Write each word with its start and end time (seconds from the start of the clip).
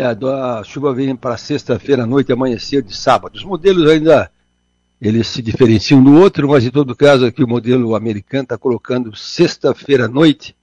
É, 0.00 0.06
a 0.06 0.64
chuva 0.64 0.94
vem 0.94 1.14
para 1.14 1.36
sexta-feira 1.36 2.04
à 2.04 2.06
noite, 2.06 2.32
amanhecer 2.32 2.82
de 2.82 2.96
sábado. 2.96 3.36
Os 3.36 3.44
modelos 3.44 3.86
ainda 3.86 4.30
eles 4.98 5.26
se 5.26 5.42
diferenciam 5.42 6.02
do 6.02 6.14
outro, 6.14 6.48
mas 6.48 6.64
em 6.64 6.70
todo 6.70 6.96
caso 6.96 7.26
aqui 7.26 7.44
o 7.44 7.48
modelo 7.48 7.94
americano 7.94 8.44
está 8.44 8.56
colocando 8.56 9.14
sexta-feira 9.14 10.06
à 10.06 10.08
noite, 10.08 10.56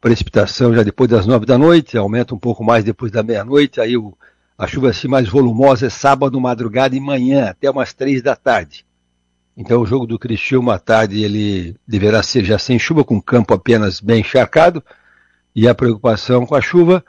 precipitação 0.00 0.72
já 0.72 0.84
depois 0.84 1.10
das 1.10 1.26
nove 1.26 1.46
da 1.46 1.58
noite, 1.58 1.98
aumenta 1.98 2.32
um 2.32 2.38
pouco 2.38 2.62
mais 2.62 2.84
depois 2.84 3.10
da 3.10 3.24
meia-noite, 3.24 3.80
aí 3.80 3.96
o, 3.96 4.16
a 4.56 4.68
chuva 4.68 4.90
assim 4.90 5.08
mais 5.08 5.28
volumosa 5.28 5.86
é 5.86 5.90
sábado, 5.90 6.40
madrugada 6.40 6.94
e 6.94 7.00
manhã, 7.00 7.46
até 7.46 7.68
umas 7.68 7.92
três 7.92 8.22
da 8.22 8.36
tarde. 8.36 8.86
Então 9.56 9.82
o 9.82 9.86
jogo 9.86 10.06
do 10.06 10.16
Criciúma 10.16 10.74
à 10.74 10.78
tarde 10.78 11.24
ele 11.24 11.74
deverá 11.88 12.22
ser 12.22 12.44
já 12.44 12.56
sem 12.56 12.78
chuva, 12.78 13.02
com 13.02 13.16
o 13.16 13.22
campo 13.22 13.52
apenas 13.52 13.98
bem 13.98 14.20
encharcado, 14.20 14.80
e 15.56 15.66
a 15.66 15.74
preocupação 15.74 16.46
com 16.46 16.54
a 16.54 16.60
chuva, 16.60 17.04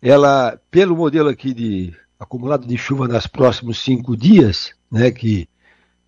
ela, 0.00 0.58
pelo 0.70 0.96
modelo 0.96 1.28
aqui 1.28 1.52
de 1.52 1.94
acumulado 2.18 2.66
de 2.66 2.76
chuva 2.76 3.08
nos 3.08 3.26
próximos 3.26 3.78
cinco 3.78 4.16
dias, 4.16 4.72
né, 4.90 5.10
que 5.10 5.48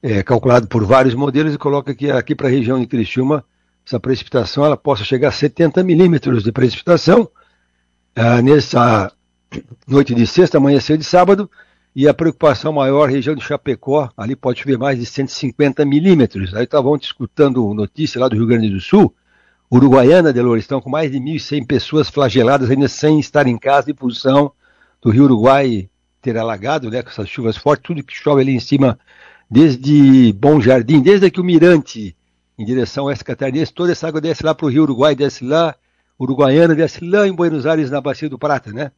é 0.02 0.22
calculado 0.22 0.66
por 0.66 0.84
vários 0.84 1.14
modelos 1.14 1.54
e 1.54 1.58
coloca 1.58 1.94
que 1.94 2.10
aqui 2.10 2.34
para 2.34 2.48
a 2.48 2.50
região 2.50 2.80
de 2.80 2.86
Criciúma, 2.86 3.44
essa 3.86 3.98
precipitação 3.98 4.64
ela 4.64 4.77
possa 4.77 5.02
chegar 5.02 5.28
a 5.28 5.32
70 5.32 5.82
milímetros 5.82 6.44
de 6.44 6.52
precipitação 6.52 7.28
ah, 8.14 8.42
nessa 8.42 9.10
noite 9.86 10.14
de 10.14 10.27
sexta, 10.27 10.58
amanhecer 10.58 10.98
de 10.98 11.05
sábado, 11.05 11.50
e 11.96 12.06
a 12.06 12.14
preocupação 12.14 12.72
maior, 12.72 13.08
região 13.08 13.34
de 13.34 13.42
Chapecó, 13.42 14.10
ali 14.16 14.36
pode 14.36 14.60
chover 14.60 14.78
mais 14.78 14.98
de 14.98 15.06
150 15.06 15.84
milímetros. 15.84 16.55
Aí 16.55 16.64
estavam 16.64 16.94
escutando 16.96 17.74
notícia 17.74 18.20
lá 18.20 18.28
do 18.28 18.36
Rio 18.36 18.46
Grande 18.46 18.68
do 18.68 18.80
Sul, 18.80 19.14
Uruguaiana, 19.70 20.32
Delores, 20.32 20.64
estão 20.64 20.80
com 20.80 20.88
mais 20.88 21.10
de 21.10 21.18
1.100 21.18 21.66
pessoas 21.66 22.08
flageladas 22.08 22.70
ainda 22.70 22.88
sem 22.88 23.20
estar 23.20 23.46
em 23.46 23.58
casa 23.58 23.91
em 23.91 23.94
função 23.94 24.50
do 25.02 25.10
Rio 25.10 25.24
Uruguai 25.24 25.91
ter 26.22 26.36
alagado, 26.38 26.91
né, 26.91 27.02
com 27.02 27.10
essas 27.10 27.28
chuvas 27.28 27.56
fortes, 27.56 27.84
tudo 27.86 28.02
que 28.02 28.14
chove 28.14 28.41
ali 28.41 28.52
em 28.52 28.60
cima, 28.60 28.98
desde 29.48 30.33
Bom 30.33 30.61
Jardim, 30.61 31.00
desde 31.00 31.27
aqui 31.27 31.39
o 31.39 31.44
Mirante, 31.44 32.16
em 32.58 32.64
direção 32.64 33.05
ao 33.05 33.08
oeste 33.08 33.24
catarinense, 33.24 33.72
toda 33.72 33.92
essa 33.92 34.08
água 34.08 34.20
desce 34.20 34.44
lá 34.44 34.55
para 34.55 34.66
o 34.66 34.70
Rio 34.70 34.83
Uruguai, 34.83 35.14
desce 35.14 35.44
lá, 35.44 35.74
Uruguaiana, 36.19 36.74
desce 36.74 37.05
lá 37.05 37.28
em 37.28 37.33
Buenos 37.33 37.66
Aires, 37.66 37.91
na 37.91 38.00
Bacia 38.00 38.28
do 38.28 38.39
Prata, 38.39 38.72
né? 38.72 38.91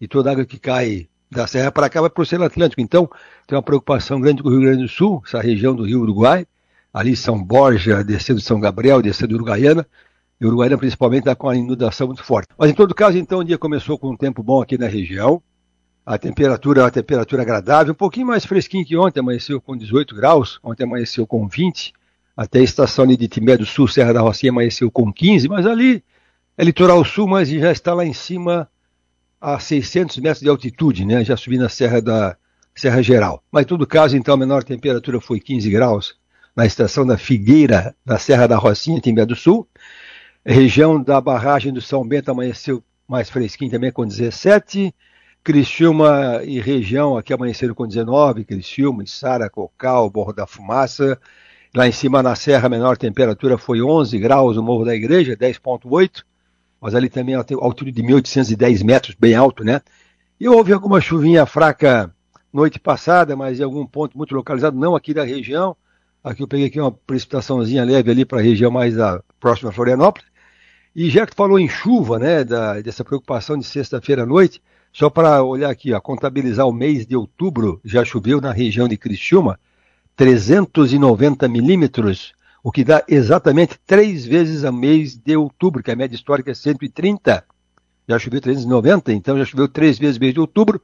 E 0.00 0.06
toda 0.06 0.30
a 0.30 0.32
água 0.32 0.44
que 0.44 0.58
cai 0.58 1.08
da 1.28 1.46
Serra 1.46 1.72
para 1.72 1.88
cá 1.88 2.00
vai 2.00 2.08
para 2.08 2.20
o 2.20 2.22
Oceano 2.22 2.44
Atlântico. 2.44 2.80
Então, 2.80 3.10
tem 3.46 3.56
uma 3.56 3.62
preocupação 3.62 4.20
grande 4.20 4.42
com 4.42 4.48
o 4.48 4.52
Rio 4.52 4.60
Grande 4.60 4.82
do 4.82 4.88
Sul, 4.88 5.20
essa 5.26 5.40
região 5.40 5.74
do 5.74 5.82
Rio 5.82 6.00
Uruguai, 6.02 6.46
ali 6.94 7.16
São 7.16 7.42
Borja, 7.42 8.04
descendo 8.04 8.40
São 8.40 8.60
Gabriel, 8.60 9.02
descendo 9.02 9.34
Uruguaiana, 9.34 9.84
e 10.40 10.46
Uruguaiana 10.46 10.78
principalmente 10.78 11.20
está 11.20 11.34
com 11.34 11.48
a 11.48 11.56
inundação 11.56 12.06
muito 12.06 12.22
forte. 12.22 12.48
Mas 12.56 12.70
em 12.70 12.74
todo 12.74 12.94
caso, 12.94 13.18
então, 13.18 13.40
o 13.40 13.44
dia 13.44 13.58
começou 13.58 13.98
com 13.98 14.10
um 14.10 14.16
tempo 14.16 14.42
bom 14.42 14.62
aqui 14.62 14.78
na 14.78 14.86
região. 14.86 15.42
A 16.06 16.16
temperatura 16.16 16.82
uma 16.82 16.90
temperatura 16.90 17.42
agradável, 17.42 17.92
um 17.92 17.96
pouquinho 17.96 18.26
mais 18.26 18.46
fresquinho 18.46 18.84
que 18.84 18.96
ontem, 18.96 19.20
amanheceu 19.20 19.60
com 19.60 19.76
18 19.76 20.14
graus, 20.14 20.58
ontem 20.62 20.84
amanheceu 20.84 21.26
com 21.26 21.46
20, 21.46 21.92
até 22.34 22.60
a 22.60 22.62
estação 22.62 23.06
de 23.06 23.28
Timé 23.28 23.56
do 23.56 23.66
Sul, 23.66 23.88
Serra 23.88 24.14
da 24.14 24.20
Rocinha, 24.20 24.50
amanheceu 24.50 24.90
com 24.90 25.12
15, 25.12 25.48
mas 25.48 25.66
ali 25.66 26.02
é 26.56 26.64
litoral 26.64 27.04
sul, 27.04 27.26
mas 27.26 27.48
já 27.48 27.70
está 27.70 27.92
lá 27.92 28.06
em 28.06 28.14
cima 28.14 28.68
a 29.40 29.58
600 29.58 30.16
metros 30.18 30.40
de 30.40 30.48
altitude, 30.48 31.04
né? 31.04 31.24
já 31.24 31.36
subindo 31.36 31.64
a 31.64 31.68
Serra 31.68 32.00
da 32.00 32.36
Serra 32.74 33.02
Geral. 33.02 33.42
Mas 33.50 33.64
em 33.64 33.66
todo 33.68 33.86
caso, 33.86 34.16
então, 34.16 34.34
a 34.34 34.36
menor 34.36 34.64
temperatura 34.64 35.20
foi 35.20 35.40
15 35.40 35.68
graus 35.70 36.16
na 36.56 36.66
estação 36.66 37.06
da 37.06 37.16
Figueira, 37.16 37.94
na 38.04 38.18
Serra 38.18 38.46
da 38.48 38.56
Rocinha, 38.56 39.00
Timbé 39.00 39.24
do 39.24 39.36
Sul. 39.36 39.68
Região 40.50 40.98
da 41.02 41.20
barragem 41.20 41.74
do 41.74 41.82
São 41.82 42.08
Bento 42.08 42.30
amanheceu 42.30 42.82
mais 43.06 43.28
fresquinho 43.28 43.70
também 43.70 43.92
com 43.92 44.06
17. 44.06 44.94
Criciúma 45.44 46.40
e 46.42 46.58
região 46.58 47.18
aqui 47.18 47.34
amanheceram 47.34 47.74
com 47.74 47.86
19, 47.86 48.46
Criciúma, 48.46 49.04
Sara, 49.04 49.50
Cocal, 49.50 50.08
Borro 50.08 50.32
da 50.32 50.46
Fumaça. 50.46 51.20
Lá 51.74 51.86
em 51.86 51.92
cima 51.92 52.22
na 52.22 52.34
serra 52.34 52.64
a 52.64 52.70
menor 52.70 52.96
temperatura 52.96 53.58
foi 53.58 53.82
11 53.82 54.18
graus 54.18 54.56
no 54.56 54.62
Morro 54.62 54.86
da 54.86 54.94
Igreja, 54.94 55.36
10.8, 55.36 56.24
mas 56.80 56.94
ali 56.94 57.10
também 57.10 57.34
a 57.34 57.44
altura 57.60 57.92
de 57.92 58.02
1.810 58.02 58.82
metros, 58.82 59.14
bem 59.20 59.34
alto, 59.34 59.62
né? 59.62 59.82
E 60.40 60.48
houve 60.48 60.72
alguma 60.72 60.98
chuvinha 60.98 61.44
fraca 61.44 62.10
noite 62.50 62.80
passada, 62.80 63.36
mas 63.36 63.60
em 63.60 63.64
algum 63.64 63.86
ponto 63.86 64.16
muito 64.16 64.34
localizado, 64.34 64.78
não 64.78 64.96
aqui 64.96 65.12
da 65.12 65.24
região. 65.24 65.76
Aqui 66.24 66.42
eu 66.42 66.48
peguei 66.48 66.68
aqui 66.68 66.80
uma 66.80 66.90
precipitaçãozinha 66.90 67.84
leve 67.84 68.10
ali 68.10 68.24
para 68.24 68.38
a 68.38 68.42
região 68.42 68.70
mais 68.70 68.96
da 68.96 69.22
próxima 69.38 69.70
Florianópolis. 69.70 70.26
E 71.00 71.08
já 71.10 71.24
que 71.24 71.30
tu 71.30 71.36
falou 71.36 71.60
em 71.60 71.68
chuva, 71.68 72.18
né, 72.18 72.42
da, 72.42 72.80
dessa 72.80 73.04
preocupação 73.04 73.56
de 73.56 73.64
sexta-feira 73.64 74.24
à 74.24 74.26
noite, 74.26 74.60
só 74.92 75.08
para 75.08 75.44
olhar 75.44 75.70
aqui, 75.70 75.92
ó, 75.92 76.00
contabilizar 76.00 76.66
o 76.66 76.72
mês 76.72 77.06
de 77.06 77.14
outubro, 77.14 77.80
já 77.84 78.04
choveu 78.04 78.40
na 78.40 78.50
região 78.50 78.88
de 78.88 78.96
Criciúma 78.96 79.60
390 80.16 81.46
milímetros, 81.46 82.32
o 82.64 82.72
que 82.72 82.82
dá 82.82 83.04
exatamente 83.06 83.78
três 83.86 84.26
vezes 84.26 84.64
a 84.64 84.72
mês 84.72 85.16
de 85.16 85.36
outubro, 85.36 85.84
que 85.84 85.92
a 85.92 85.94
média 85.94 86.16
histórica 86.16 86.50
é 86.50 86.54
130. 86.54 87.44
Já 88.08 88.18
choveu 88.18 88.40
390, 88.40 89.12
então 89.12 89.38
já 89.38 89.44
choveu 89.44 89.68
três 89.68 90.00
vezes 90.00 90.18
mês 90.18 90.34
de 90.34 90.40
outubro. 90.40 90.82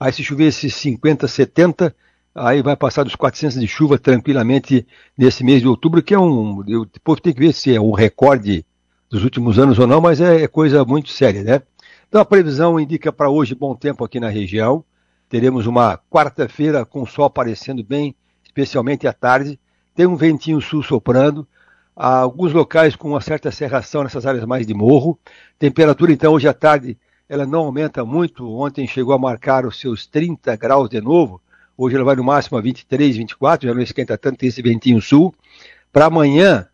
Aí 0.00 0.12
se 0.12 0.24
chover 0.24 0.48
esses 0.48 0.74
50, 0.74 1.28
70, 1.28 1.94
aí 2.34 2.62
vai 2.62 2.74
passar 2.74 3.04
dos 3.04 3.14
400 3.14 3.60
de 3.60 3.68
chuva 3.68 3.96
tranquilamente 3.96 4.84
nesse 5.16 5.44
mês 5.44 5.60
de 5.60 5.68
outubro, 5.68 6.02
que 6.02 6.14
é 6.14 6.18
um. 6.18 6.64
Depois 6.92 7.20
tem 7.20 7.32
que 7.32 7.38
ver 7.38 7.52
se 7.52 7.72
é 7.72 7.80
um 7.80 7.92
recorde 7.92 8.66
dos 9.12 9.24
últimos 9.24 9.58
anos 9.58 9.78
ou 9.78 9.86
não, 9.86 10.00
mas 10.00 10.22
é, 10.22 10.42
é 10.42 10.48
coisa 10.48 10.82
muito 10.86 11.10
séria, 11.10 11.42
né? 11.42 11.62
Então 12.08 12.18
a 12.18 12.24
previsão 12.24 12.80
indica 12.80 13.12
para 13.12 13.28
hoje 13.28 13.54
bom 13.54 13.76
tempo 13.76 14.02
aqui 14.02 14.18
na 14.18 14.30
região. 14.30 14.82
Teremos 15.28 15.66
uma 15.66 15.98
quarta-feira 16.10 16.86
com 16.86 17.02
o 17.02 17.06
sol 17.06 17.26
aparecendo 17.26 17.84
bem, 17.84 18.16
especialmente 18.42 19.06
à 19.06 19.12
tarde. 19.12 19.60
Tem 19.94 20.06
um 20.06 20.16
ventinho 20.16 20.62
sul 20.62 20.82
soprando. 20.82 21.46
Há 21.94 22.20
alguns 22.20 22.54
locais 22.54 22.96
com 22.96 23.08
uma 23.08 23.20
certa 23.20 23.50
serração 23.50 24.02
nessas 24.02 24.24
áreas 24.24 24.46
mais 24.46 24.66
de 24.66 24.72
morro. 24.72 25.18
Temperatura, 25.58 26.10
então, 26.10 26.32
hoje 26.32 26.48
à 26.48 26.54
tarde, 26.54 26.96
ela 27.28 27.44
não 27.44 27.66
aumenta 27.66 28.06
muito. 28.06 28.50
Ontem 28.50 28.86
chegou 28.86 29.12
a 29.12 29.18
marcar 29.18 29.66
os 29.66 29.78
seus 29.78 30.06
30 30.06 30.56
graus 30.56 30.88
de 30.88 31.02
novo. 31.02 31.38
Hoje 31.76 31.96
ela 31.96 32.04
vai 32.04 32.16
no 32.16 32.24
máximo 32.24 32.56
a 32.56 32.62
23, 32.62 33.14
24, 33.18 33.68
já 33.68 33.74
não 33.74 33.82
esquenta 33.82 34.16
tanto, 34.16 34.42
esse 34.42 34.62
ventinho 34.62 35.02
sul. 35.02 35.34
Para 35.92 36.06
amanhã, 36.06 36.66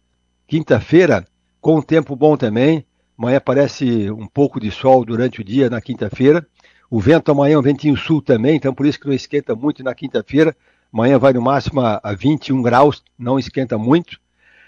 quinta-feira, 0.47 1.25
com 1.61 1.81
tempo 1.83 2.15
bom 2.17 2.37
também, 2.37 2.85
Amanhã 3.19 3.39
aparece 3.39 4.09
um 4.13 4.29
pouco 4.29 4.61
de 4.61 4.71
sol 4.71 5.05
durante 5.05 5.41
o 5.41 5.45
dia 5.45 5.69
na 5.69 5.81
quinta-feira. 5.81 6.47
O 6.89 7.01
vento 7.01 7.33
amanhã 7.33 7.57
é 7.57 7.59
um 7.59 7.63
ventinho 7.63 7.97
sul 7.97 8.23
também, 8.23 8.55
então 8.55 8.73
por 8.73 8.87
isso 8.87 9.01
que 9.01 9.09
não 9.09 9.13
esquenta 9.13 9.57
muito 9.57 9.83
na 9.83 9.93
quinta-feira. 9.93 10.57
Amanhã 10.93 11.19
vai 11.19 11.33
no 11.33 11.43
máximo 11.43 11.81
a 11.81 12.15
21 12.17 12.63
graus, 12.63 13.03
não 13.19 13.37
esquenta 13.37 13.77
muito. 13.77 14.21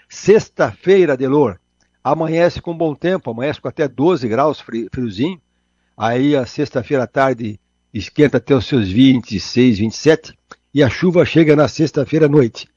Sexta-feira, 0.09 1.15
Delor, 1.15 1.57
amanhece 2.03 2.61
com 2.61 2.77
bom 2.77 2.93
tempo, 2.93 3.31
amanhece 3.31 3.61
com 3.61 3.69
até 3.69 3.87
12 3.87 4.27
graus, 4.27 4.61
friozinho. 4.91 5.41
Aí 5.95 6.35
a 6.35 6.45
sexta-feira 6.45 7.03
à 7.05 7.07
tarde 7.07 7.57
esquenta 7.93 8.35
até 8.35 8.53
os 8.53 8.65
seus 8.65 8.89
26, 8.89 9.79
27. 9.79 10.37
E 10.73 10.83
a 10.83 10.89
chuva 10.89 11.23
chega 11.23 11.55
na 11.55 11.69
sexta-feira 11.69 12.25
à 12.25 12.29
noite. 12.29 12.67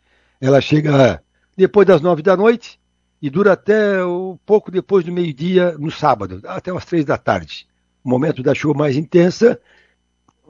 Ela 0.40 0.60
chega 0.60 1.20
depois 1.56 1.84
das 1.84 2.00
nove 2.00 2.22
da 2.22 2.36
noite 2.36 2.78
e 3.24 3.30
dura 3.30 3.54
até 3.54 4.04
um 4.04 4.38
pouco 4.44 4.70
depois 4.70 5.02
do 5.02 5.10
meio-dia 5.10 5.78
no 5.78 5.90
sábado, 5.90 6.42
até 6.44 6.70
umas 6.70 6.84
três 6.84 7.06
da 7.06 7.16
tarde. 7.16 7.66
O 8.04 8.10
momento 8.10 8.42
da 8.42 8.54
chuva 8.54 8.80
mais 8.80 8.98
intensa 8.98 9.58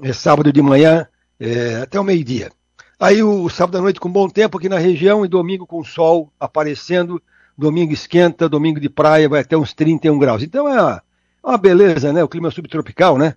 é 0.02 0.12
sábado 0.12 0.52
de 0.52 0.60
manhã 0.60 1.06
é, 1.38 1.82
até 1.82 2.00
o 2.00 2.02
meio-dia. 2.02 2.50
Aí 2.98 3.22
o, 3.22 3.48
sábado 3.48 3.78
à 3.78 3.80
noite 3.80 4.00
com 4.00 4.10
bom 4.10 4.28
tempo 4.28 4.58
aqui 4.58 4.68
na 4.68 4.78
região 4.78 5.24
e 5.24 5.28
domingo 5.28 5.64
com 5.68 5.84
sol 5.84 6.32
aparecendo. 6.40 7.22
Domingo 7.56 7.92
esquenta, 7.92 8.48
domingo 8.48 8.80
de 8.80 8.88
praia 8.88 9.28
vai 9.28 9.42
até 9.42 9.56
uns 9.56 9.72
31 9.72 10.18
graus. 10.18 10.42
Então 10.42 10.68
é 10.68 10.82
uma, 10.82 11.02
é 11.44 11.48
uma 11.48 11.58
beleza, 11.58 12.12
né? 12.12 12.24
O 12.24 12.28
clima 12.28 12.50
subtropical, 12.50 13.16
né? 13.16 13.36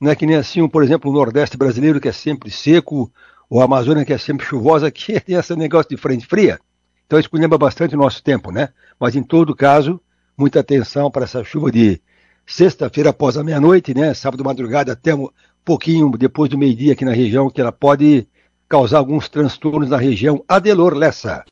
Não 0.00 0.12
é 0.12 0.14
que 0.14 0.24
nem 0.24 0.36
assim, 0.36 0.68
por 0.68 0.84
exemplo, 0.84 1.10
o 1.10 1.14
Nordeste 1.14 1.56
brasileiro 1.56 2.00
que 2.00 2.06
é 2.06 2.12
sempre 2.12 2.48
seco, 2.48 3.12
ou 3.50 3.60
a 3.60 3.64
Amazônia 3.64 4.04
que 4.04 4.12
é 4.12 4.18
sempre 4.18 4.46
chuvosa, 4.46 4.86
aqui 4.86 5.18
tem 5.18 5.34
esse 5.34 5.56
negócio 5.56 5.90
de 5.90 5.96
frente 5.96 6.28
fria. 6.28 6.60
Então 7.08 7.18
lembra 7.32 7.56
bastante 7.56 7.94
o 7.94 7.98
nosso 7.98 8.22
tempo, 8.22 8.52
né? 8.52 8.68
Mas 9.00 9.16
em 9.16 9.22
todo 9.22 9.56
caso, 9.56 9.98
muita 10.36 10.60
atenção 10.60 11.10
para 11.10 11.24
essa 11.24 11.42
chuva 11.42 11.72
de 11.72 11.98
sexta-feira 12.46 13.08
após 13.08 13.38
a 13.38 13.42
meia-noite, 13.42 13.94
né? 13.94 14.12
Sábado 14.12 14.44
madrugada 14.44 14.92
até 14.92 15.14
um 15.14 15.30
pouquinho 15.64 16.10
depois 16.10 16.50
do 16.50 16.58
meio-dia 16.58 16.92
aqui 16.92 17.06
na 17.06 17.14
região, 17.14 17.48
que 17.48 17.62
ela 17.62 17.72
pode 17.72 18.28
causar 18.68 18.98
alguns 18.98 19.26
transtornos 19.26 19.88
na 19.88 19.96
região 19.96 20.44
Adelor 20.46 20.92
Lessa. 20.92 21.42